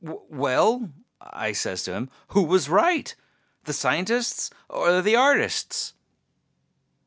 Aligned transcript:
"Well," 0.29 0.89
I 1.21 1.51
says 1.51 1.83
to 1.83 1.91
him, 1.93 2.09
"who 2.29 2.41
was 2.41 2.67
right, 2.69 3.15
the 3.65 3.71
scientists 3.71 4.49
or 4.67 4.99
the 4.99 5.15
artists?" 5.15 5.93